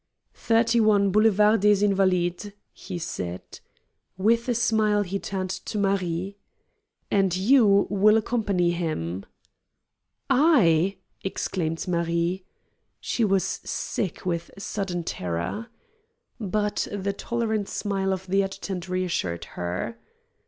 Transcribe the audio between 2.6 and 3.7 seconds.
he said.